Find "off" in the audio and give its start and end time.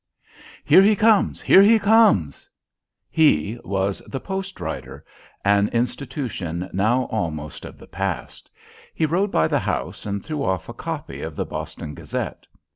10.43-10.67